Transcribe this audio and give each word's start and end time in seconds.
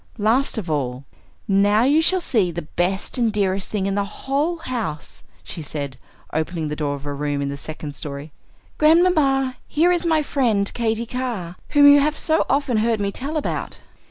Last 0.17 0.57
of 0.57 0.67
all, 0.67 1.05
"Now 1.47 1.83
you 1.83 2.01
shall 2.01 2.21
see 2.21 2.49
the 2.49 2.63
best 2.63 3.19
and 3.19 3.31
dearest 3.31 3.69
thing 3.69 3.85
in 3.85 3.93
the 3.93 4.03
whole 4.25 4.57
house," 4.57 5.21
she 5.43 5.61
said, 5.61 5.95
opening 6.33 6.69
the 6.69 6.75
door 6.75 6.95
of 6.95 7.05
a 7.05 7.13
room 7.13 7.39
in 7.39 7.49
the 7.49 7.55
second 7.55 7.93
story. 7.93 8.31
"Grandmamma, 8.79 9.57
here 9.67 9.91
is 9.91 10.03
my 10.03 10.23
friend 10.23 10.71
Katy 10.73 11.05
Carr, 11.05 11.55
whom 11.69 11.87
you 11.87 11.99
have 11.99 12.17
so 12.17 12.47
often 12.49 12.77
heard 12.77 12.99
me 12.99 13.11
tell 13.11 13.37
about." 13.37 13.77